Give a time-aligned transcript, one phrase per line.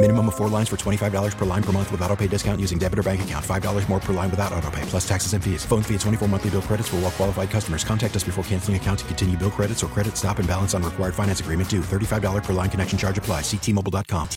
[0.00, 2.78] Minimum of four lines for $25 per line per month with auto pay discount using
[2.78, 3.44] debit or bank account.
[3.44, 5.64] $5 more per line without auto pay, plus taxes and fees.
[5.64, 7.82] Phone fee at 24 monthly bill credits for all well qualified customers.
[7.82, 10.84] Contact us before canceling account to continue bill credits or credit stop and balance on
[10.84, 11.80] required finance agreement due.
[11.80, 13.40] $35 per line connection charge apply.
[13.40, 14.28] Ctmobile.com.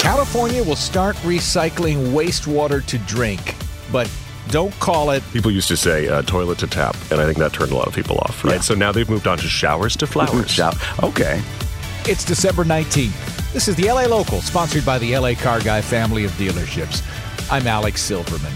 [0.00, 3.54] California will start recycling wastewater to drink,
[3.92, 4.10] but
[4.48, 5.22] don't call it.
[5.32, 7.86] People used to say uh, toilet to tap, and I think that turned a lot
[7.86, 8.54] of people off, right?
[8.54, 8.60] Yeah.
[8.62, 10.58] So now they've moved on to showers to flowers.
[11.04, 11.40] Okay.
[12.08, 13.52] It's December 19th.
[13.52, 17.04] This is the LA Local, sponsored by the LA Car Guy family of dealerships.
[17.52, 18.52] I'm Alex Silverman.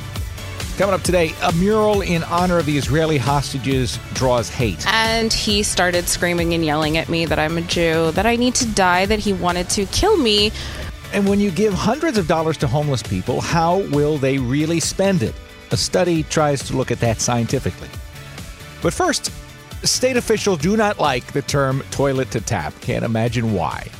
[0.78, 4.84] Coming up today, a mural in honor of the Israeli hostages draws hate.
[4.86, 8.54] And he started screaming and yelling at me that I'm a Jew, that I need
[8.56, 10.50] to die, that he wanted to kill me.
[11.12, 15.22] And when you give hundreds of dollars to homeless people, how will they really spend
[15.22, 15.34] it?
[15.70, 17.90] A study tries to look at that scientifically.
[18.82, 19.30] But first,
[19.86, 22.74] state officials do not like the term toilet to tap.
[22.80, 23.90] Can't imagine why.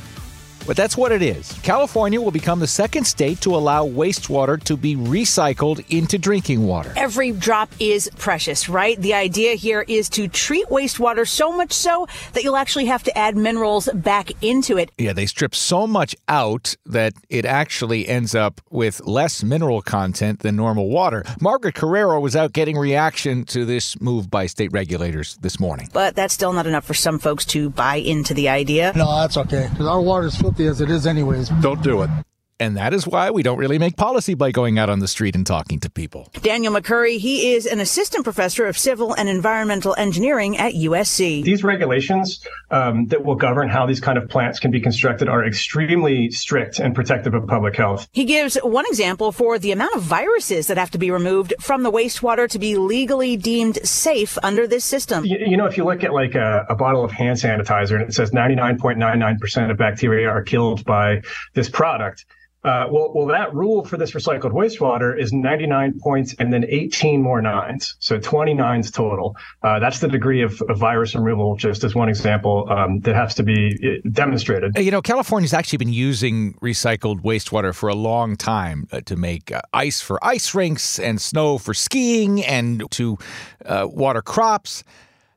[0.65, 1.51] But that's what it is.
[1.63, 6.91] California will become the second state to allow wastewater to be recycled into drinking water.
[6.95, 8.99] Every drop is precious, right?
[8.99, 13.17] The idea here is to treat wastewater so much so that you'll actually have to
[13.17, 14.91] add minerals back into it.
[14.97, 20.39] Yeah, they strip so much out that it actually ends up with less mineral content
[20.39, 21.23] than normal water.
[21.41, 25.89] Margaret Carrero was out getting reaction to this move by state regulators this morning.
[25.93, 28.93] But that's still not enough for some folks to buy into the idea.
[28.95, 29.67] No, that's okay.
[29.69, 31.49] Because our water is filthy as it is, anyways.
[31.61, 32.24] Don't do it.
[32.57, 35.35] And that is why we don't really make policy by going out on the street
[35.35, 36.29] and talking to people.
[36.41, 41.43] Daniel McCurry, he is an assistant professor of civil and environmental engineering at USC.
[41.43, 45.45] These regulations um, that will govern how these kind of plants can be constructed are
[45.45, 48.07] extremely strict and protective of public health.
[48.13, 51.83] He gives one example for the amount of viruses that have to be removed from
[51.83, 55.25] the wastewater to be legally deemed safe under this system.
[55.25, 58.03] You, you know, if you look at like a, a bottle of hand sanitizer and
[58.03, 61.21] it says 99.99% of bacteria are killed by
[61.53, 62.25] this product,
[62.65, 67.21] uh, well, well, that rule for this recycled wastewater is 99 points and then 18
[67.21, 67.95] more nines.
[67.99, 69.35] So 29s total.
[69.61, 73.35] Uh, that's the degree of, of, virus removal, just as one example, um, that has
[73.35, 74.71] to be uh, demonstrated.
[74.77, 79.51] You know, California's actually been using recycled wastewater for a long time uh, to make
[79.51, 83.17] uh, ice for ice rinks and snow for skiing and to
[83.65, 84.83] uh, water crops.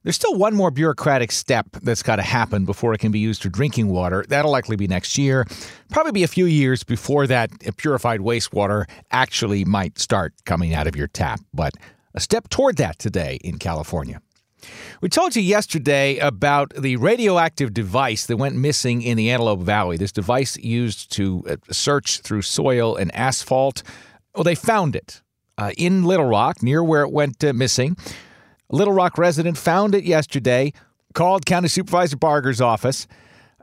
[0.04, 3.42] There's still one more bureaucratic step that's got to happen before it can be used
[3.42, 4.24] for drinking water.
[4.28, 5.44] That'll likely be next year.
[5.90, 10.94] Probably be a few years before that purified wastewater actually might start coming out of
[10.94, 11.40] your tap.
[11.52, 11.74] But
[12.14, 14.22] a step toward that today in California.
[15.00, 19.96] We told you yesterday about the radioactive device that went missing in the Antelope Valley.
[19.96, 23.82] This device used to search through soil and asphalt.
[24.34, 25.22] Well, they found it
[25.56, 27.96] uh, in Little Rock, near where it went uh, missing.
[28.70, 30.72] Little Rock resident found it yesterday,
[31.14, 33.06] called County Supervisor Barger's office.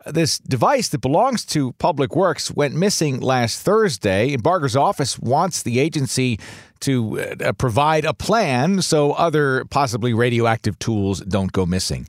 [0.05, 5.63] This device that belongs to Public Works went missing last Thursday, and Barger's office wants
[5.63, 6.39] the agency
[6.81, 12.07] to uh, provide a plan so other possibly radioactive tools don't go missing.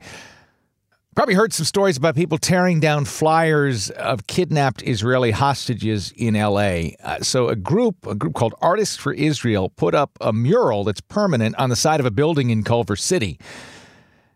[1.17, 6.89] Probably heard some stories about people tearing down flyers of kidnapped Israeli hostages in LA.
[7.03, 11.01] Uh, so a group, a group called Artists for Israel, put up a mural that's
[11.01, 13.39] permanent on the side of a building in Culver City.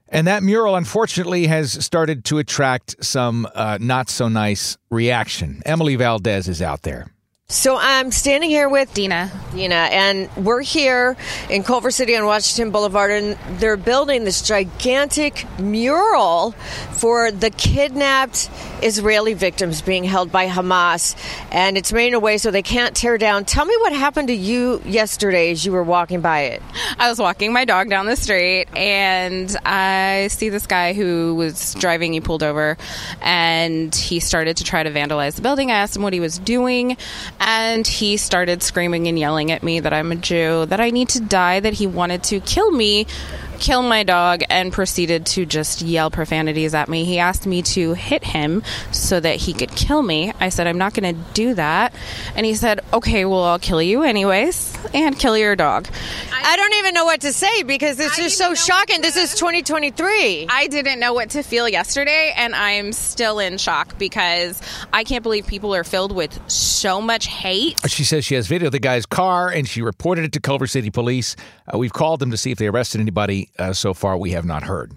[0.09, 5.61] And that mural, unfortunately, has started to attract some uh, not so nice reaction.
[5.67, 7.11] Emily Valdez is out there.
[7.51, 9.29] So I'm standing here with Dina.
[9.53, 11.17] Dina, and we're here
[11.49, 16.53] in Culver City on Washington Boulevard, and they're building this gigantic mural
[16.93, 18.49] for the kidnapped
[18.81, 21.17] Israeli victims being held by Hamas,
[21.51, 23.43] and it's made in a way so they can't tear down.
[23.43, 26.63] Tell me what happened to you yesterday as you were walking by it.
[26.97, 31.73] I was walking my dog down the street, and I see this guy who was
[31.73, 32.13] driving.
[32.13, 32.77] He pulled over,
[33.21, 35.69] and he started to try to vandalize the building.
[35.69, 36.95] I asked him what he was doing
[37.43, 41.09] And he started screaming and yelling at me that I'm a Jew, that I need
[41.09, 43.07] to die, that he wanted to kill me
[43.61, 47.05] kill my dog and proceeded to just yell profanities at me.
[47.05, 50.33] He asked me to hit him so that he could kill me.
[50.39, 51.93] I said, I'm not going to do that.
[52.35, 55.87] And he said, Okay, well, I'll kill you anyways and kill your dog.
[56.43, 59.01] I don't even know what to say because it's just so shocking.
[59.01, 60.47] This is 2023.
[60.49, 64.59] I didn't know what to feel yesterday, and I'm still in shock because
[64.91, 67.79] I can't believe people are filled with so much hate.
[67.87, 70.65] She says she has video of the guy's car and she reported it to Culver
[70.67, 71.35] City Police.
[71.71, 73.50] Uh, we've called them to see if they arrested anybody.
[73.57, 74.93] Uh, so far, we have not heard.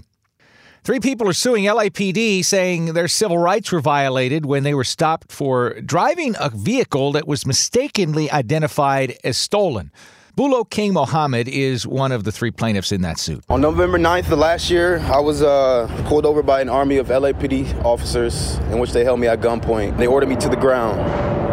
[0.84, 5.32] Three people are suing LAPD saying their civil rights were violated when they were stopped
[5.32, 9.90] for driving a vehicle that was mistakenly identified as stolen.
[10.36, 13.42] Bulo King Mohammed is one of the three plaintiffs in that suit.
[13.48, 17.06] On November 9th of last year, I was uh, pulled over by an army of
[17.06, 19.96] LAPD officers in which they held me at gunpoint.
[19.96, 21.43] They ordered me to the ground.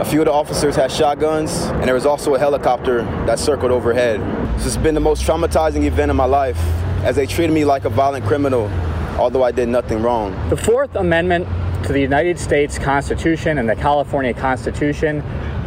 [0.00, 3.70] A few of the officers had shotguns, and there was also a helicopter that circled
[3.70, 4.20] overhead.
[4.56, 6.58] This has been the most traumatizing event of my life,
[7.04, 8.68] as they treated me like a violent criminal,
[9.18, 10.32] although I did nothing wrong.
[10.50, 11.46] The Fourth Amendment
[11.84, 15.22] to the United States Constitution and the California Constitution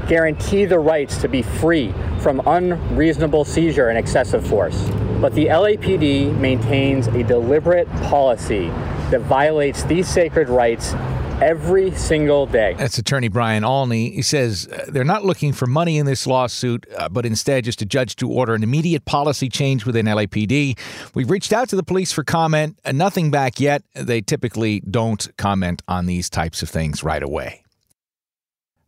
[0.09, 4.89] guarantee the rights to be free from unreasonable seizure and excessive force.
[5.21, 8.68] But the LAPD maintains a deliberate policy
[9.09, 10.94] that violates these sacred rights
[11.42, 12.74] every single day.
[12.78, 14.13] That's attorney Brian Alney.
[14.13, 17.81] He says uh, they're not looking for money in this lawsuit, uh, but instead just
[17.81, 20.78] a judge to order an immediate policy change within LAPD.
[21.13, 23.84] We've reached out to the police for comment, uh, nothing back yet.
[23.94, 27.63] They typically don't comment on these types of things right away.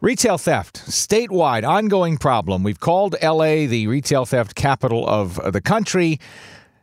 [0.02, 2.64] Retail theft, statewide, ongoing problem.
[2.64, 6.20] We've called LA the retail theft capital of the country.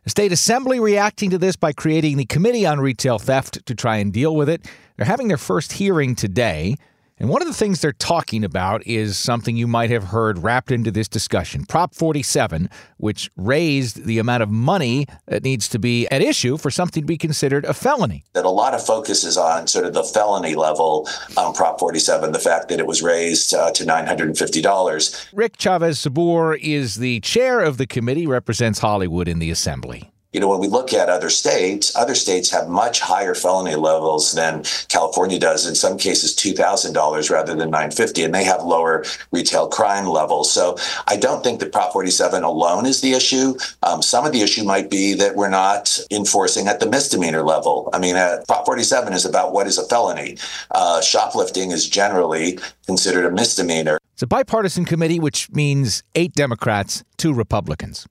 [0.05, 4.13] State assembly reacting to this by creating the Committee on Retail Theft to try and
[4.13, 4.65] deal with it.
[4.97, 6.75] They're having their first hearing today.
[7.19, 10.71] And one of the things they're talking about is something you might have heard wrapped
[10.71, 16.07] into this discussion Prop 47, which raised the amount of money that needs to be
[16.09, 18.23] at issue for something to be considered a felony.
[18.33, 22.33] That a lot of focus is on sort of the felony level on Prop 47,
[22.33, 25.29] the fact that it was raised uh, to $950.
[25.33, 30.41] Rick Chavez Zbur is the chair of the committee, represents Hollywood in the assembly you
[30.41, 34.61] know, when we look at other states, other states have much higher felony levels than
[34.87, 35.65] California does.
[35.65, 39.67] In some cases, two thousand dollars rather than nine fifty, and they have lower retail
[39.67, 40.53] crime levels.
[40.53, 43.55] So I don't think that Prop forty seven alone is the issue.
[43.81, 47.89] Um, some of the issue might be that we're not enforcing at the misdemeanor level.
[47.91, 50.37] I mean, uh, Prop forty seven is about what is a felony.
[50.69, 53.97] Uh, shoplifting is generally considered a misdemeanor.
[54.13, 58.05] It's a bipartisan committee, which means eight Democrats, two Republicans.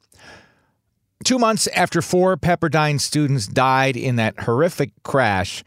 [1.24, 5.64] Two months after four Pepperdine students died in that horrific crash,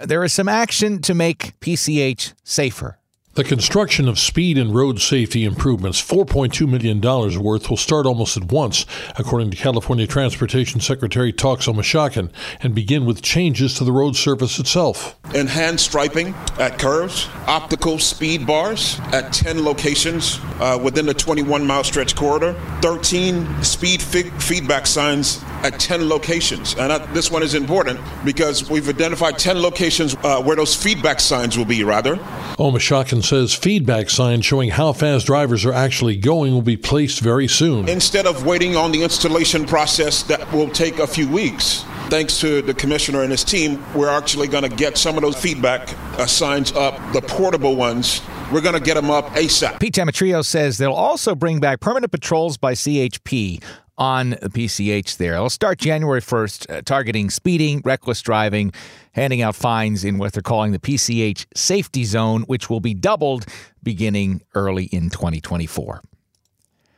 [0.00, 2.98] there is some action to make PCH safer.
[3.34, 7.00] The construction of speed and road safety improvements, $4.2 million
[7.42, 8.84] worth, will start almost at once,
[9.16, 12.28] according to California Transportation Secretary Toks Omishakin,
[12.60, 15.18] and begin with changes to the road surface itself.
[15.34, 21.84] Enhanced striping at curves, optical speed bars at 10 locations uh, within the 21 mile
[21.84, 22.52] stretch corridor,
[22.82, 26.74] 13 speed fi- feedback signs at 10 locations.
[26.74, 31.20] And uh, this one is important because we've identified 10 locations uh, where those feedback
[31.20, 32.14] signs will be, rather.
[32.58, 37.20] Oh, Mashakin says feedback signs showing how fast drivers are actually going will be placed
[37.20, 37.88] very soon.
[37.88, 42.60] Instead of waiting on the installation process that will take a few weeks, thanks to
[42.62, 46.26] the commissioner and his team, we're actually going to get some of those feedback uh,
[46.26, 48.20] signs up, the portable ones.
[48.52, 49.80] We're going to get them up ASAP.
[49.80, 53.62] Pete Demetrio says they'll also bring back permanent patrols by CHP
[54.02, 55.34] on the PCH there.
[55.34, 58.72] It'll start January 1st, uh, targeting speeding, reckless driving,
[59.12, 63.46] handing out fines in what they're calling the PCH safety zone, which will be doubled
[63.80, 66.02] beginning early in 2024.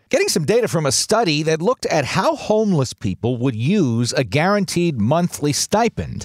[0.08, 4.24] Getting some data from a study that looked at how homeless people would use a
[4.24, 6.24] guaranteed monthly stipend.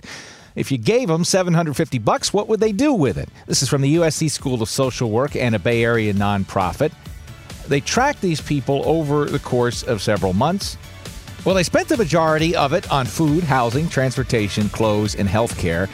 [0.56, 3.28] If you gave them 750 bucks, what would they do with it?
[3.48, 6.94] This is from the USC School of Social Work and a Bay Area nonprofit.
[7.70, 10.76] They tracked these people over the course of several months.
[11.46, 15.88] Well, they spent the majority of it on food, housing, transportation, clothes, and health care.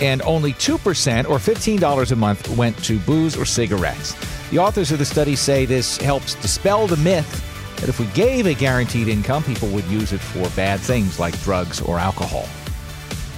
[0.00, 4.14] And only 2% or $15 a month went to booze or cigarettes.
[4.50, 7.44] The authors of the study say this helps dispel the myth
[7.80, 11.40] that if we gave a guaranteed income, people would use it for bad things like
[11.42, 12.46] drugs or alcohol.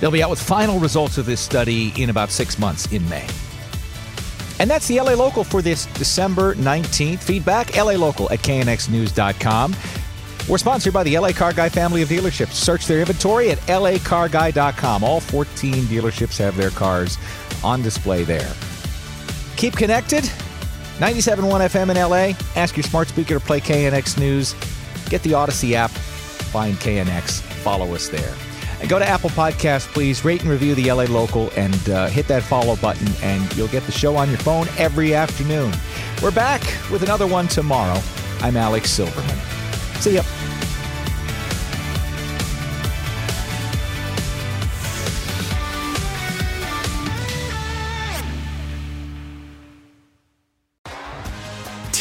[0.01, 3.27] They'll be out with final results of this study in about six months in May.
[4.61, 7.21] And that's the LA Local for this December 19th.
[7.21, 9.75] Feedback, La Local at knxnews.com.
[10.49, 12.53] We're sponsored by the LA Car Guy family of dealerships.
[12.53, 15.03] Search their inventory at lacarguy.com.
[15.03, 17.17] All 14 dealerships have their cars
[17.65, 18.53] on display there.
[19.57, 20.25] Keep connected.
[20.99, 21.39] 97.1
[21.71, 22.39] FM in LA.
[22.61, 24.55] Ask your smart speaker to play KNX News.
[25.09, 25.91] Get the Audacy app.
[25.91, 27.41] Find KNX.
[27.41, 28.50] Follow us there.
[28.89, 30.25] Go to Apple Podcast, please.
[30.25, 33.85] Rate and review the LA Local and uh, hit that follow button, and you'll get
[33.85, 35.73] the show on your phone every afternoon.
[36.23, 38.01] We're back with another one tomorrow.
[38.41, 39.39] I'm Alex Silverman.
[40.01, 40.23] See ya.